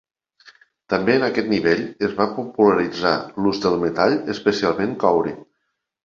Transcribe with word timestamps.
També 0.91 1.11
en 1.17 1.25
aquest 1.25 1.49
nivell 1.49 1.83
es 2.07 2.15
va 2.21 2.25
popularitzar 2.37 3.11
l'ús 3.45 3.59
del 3.65 3.77
metall, 3.83 4.15
especialment 4.35 4.97
coure. 5.05 5.35